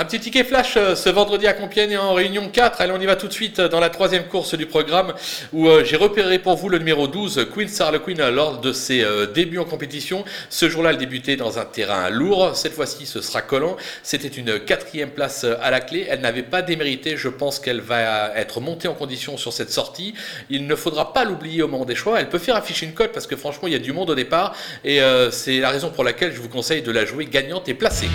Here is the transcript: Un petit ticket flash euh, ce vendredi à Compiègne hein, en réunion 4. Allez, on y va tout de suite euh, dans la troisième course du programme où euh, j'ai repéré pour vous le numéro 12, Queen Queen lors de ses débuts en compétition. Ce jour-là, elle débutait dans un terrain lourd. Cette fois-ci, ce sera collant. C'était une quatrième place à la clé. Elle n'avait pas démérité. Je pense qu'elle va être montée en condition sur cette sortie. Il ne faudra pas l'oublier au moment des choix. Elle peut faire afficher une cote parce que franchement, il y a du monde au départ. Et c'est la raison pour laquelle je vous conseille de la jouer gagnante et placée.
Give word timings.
Un 0.00 0.04
petit 0.04 0.20
ticket 0.20 0.44
flash 0.44 0.76
euh, 0.76 0.94
ce 0.94 1.08
vendredi 1.08 1.48
à 1.48 1.54
Compiègne 1.54 1.96
hein, 1.96 2.02
en 2.02 2.14
réunion 2.14 2.48
4. 2.48 2.80
Allez, 2.80 2.92
on 2.92 3.00
y 3.00 3.06
va 3.06 3.16
tout 3.16 3.26
de 3.26 3.32
suite 3.32 3.58
euh, 3.58 3.68
dans 3.68 3.80
la 3.80 3.90
troisième 3.90 4.28
course 4.28 4.54
du 4.54 4.64
programme 4.64 5.12
où 5.52 5.66
euh, 5.66 5.82
j'ai 5.84 5.96
repéré 5.96 6.38
pour 6.38 6.54
vous 6.54 6.68
le 6.68 6.78
numéro 6.78 7.08
12, 7.08 7.48
Queen 7.52 7.68
Queen 8.06 8.28
lors 8.28 8.60
de 8.60 8.72
ses 8.72 9.04
débuts 9.34 9.58
en 9.58 9.64
compétition. 9.64 10.24
Ce 10.50 10.68
jour-là, 10.68 10.90
elle 10.90 10.98
débutait 10.98 11.34
dans 11.34 11.58
un 11.58 11.64
terrain 11.64 12.10
lourd. 12.10 12.54
Cette 12.54 12.74
fois-ci, 12.74 13.06
ce 13.06 13.20
sera 13.20 13.42
collant. 13.42 13.76
C'était 14.04 14.28
une 14.28 14.60
quatrième 14.60 15.10
place 15.10 15.44
à 15.60 15.68
la 15.72 15.80
clé. 15.80 16.06
Elle 16.08 16.20
n'avait 16.20 16.44
pas 16.44 16.62
démérité. 16.62 17.16
Je 17.16 17.28
pense 17.28 17.58
qu'elle 17.58 17.80
va 17.80 18.36
être 18.36 18.60
montée 18.60 18.86
en 18.86 18.94
condition 18.94 19.36
sur 19.36 19.52
cette 19.52 19.72
sortie. 19.72 20.14
Il 20.48 20.68
ne 20.68 20.76
faudra 20.76 21.12
pas 21.12 21.24
l'oublier 21.24 21.62
au 21.62 21.68
moment 21.68 21.84
des 21.84 21.96
choix. 21.96 22.20
Elle 22.20 22.28
peut 22.28 22.38
faire 22.38 22.54
afficher 22.54 22.86
une 22.86 22.94
cote 22.94 23.10
parce 23.10 23.26
que 23.26 23.34
franchement, 23.34 23.66
il 23.66 23.72
y 23.72 23.76
a 23.76 23.80
du 23.80 23.92
monde 23.92 24.10
au 24.10 24.14
départ. 24.14 24.54
Et 24.84 25.00
c'est 25.32 25.58
la 25.58 25.70
raison 25.70 25.90
pour 25.90 26.04
laquelle 26.04 26.32
je 26.32 26.40
vous 26.40 26.48
conseille 26.48 26.82
de 26.82 26.92
la 26.92 27.04
jouer 27.04 27.26
gagnante 27.26 27.68
et 27.68 27.74
placée. 27.74 28.08